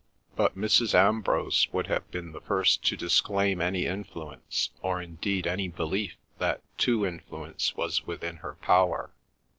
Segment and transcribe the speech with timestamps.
[0.35, 0.95] But Mrs.
[0.95, 6.63] Ambrose would have been the first to disclaim any influence, or indeed any belief that
[6.79, 9.11] to influence was within her power.